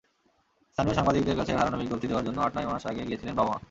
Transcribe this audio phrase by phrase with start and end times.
[0.71, 3.57] স্থানীয় সাংবাদিকদের কাছে হারানো বিজ্ঞপ্তি দেওয়ার জন্য আট-নয় মাস আগে গিয়েছিলেন বাবা-মা।